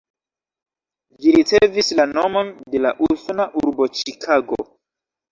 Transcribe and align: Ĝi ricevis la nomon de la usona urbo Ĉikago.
Ĝi 1.25 1.33
ricevis 1.33 1.91
la 1.99 2.05
nomon 2.13 2.49
de 2.75 2.81
la 2.85 2.93
usona 3.07 3.45
urbo 3.61 3.87
Ĉikago. 3.99 4.59